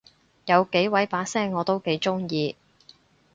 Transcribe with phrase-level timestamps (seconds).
[0.47, 2.55] 有幾位把聲我都幾中意